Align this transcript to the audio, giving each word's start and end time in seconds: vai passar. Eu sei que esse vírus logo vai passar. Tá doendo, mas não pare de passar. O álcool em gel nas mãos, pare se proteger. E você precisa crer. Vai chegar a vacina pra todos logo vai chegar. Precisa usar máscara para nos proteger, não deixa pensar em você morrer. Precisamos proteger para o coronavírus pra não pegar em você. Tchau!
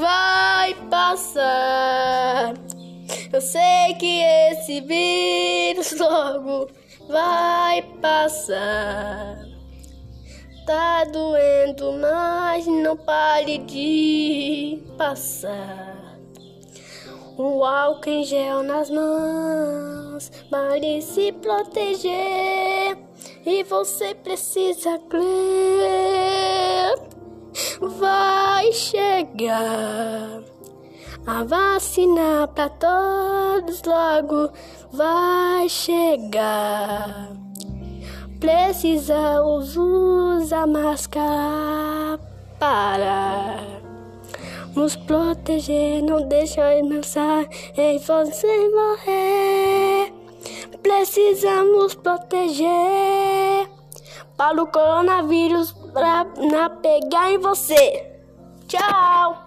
vai 0.00 0.74
passar. 0.88 2.54
Eu 3.32 3.40
sei 3.40 3.94
que 3.98 4.20
esse 4.50 4.80
vírus 4.80 5.92
logo 5.98 6.68
vai 7.08 7.82
passar. 8.00 9.38
Tá 10.66 11.04
doendo, 11.04 11.92
mas 11.92 12.66
não 12.66 12.96
pare 12.96 13.58
de 13.58 14.82
passar. 14.96 16.18
O 17.36 17.64
álcool 17.64 18.08
em 18.10 18.24
gel 18.24 18.62
nas 18.62 18.88
mãos, 18.88 20.30
pare 20.48 21.02
se 21.02 21.32
proteger. 21.32 22.96
E 23.44 23.62
você 23.64 24.14
precisa 24.14 24.98
crer. 25.10 25.24
Vai 27.80 28.72
chegar 28.72 29.03
a 31.26 31.44
vacina 31.44 32.48
pra 32.48 32.68
todos 32.68 33.82
logo 33.84 34.50
vai 34.92 35.68
chegar. 35.68 37.28
Precisa 38.40 39.40
usar 39.42 40.66
máscara 40.66 42.18
para 42.58 43.58
nos 44.74 44.96
proteger, 44.96 46.02
não 46.02 46.26
deixa 46.26 46.62
pensar 46.88 47.46
em 47.76 47.98
você 47.98 48.68
morrer. 48.68 50.12
Precisamos 50.82 51.94
proteger 51.94 53.68
para 54.36 54.60
o 54.60 54.66
coronavírus 54.66 55.72
pra 55.92 56.24
não 56.36 56.68
pegar 56.82 57.32
em 57.32 57.38
você. 57.38 58.13
Tchau! 58.68 59.43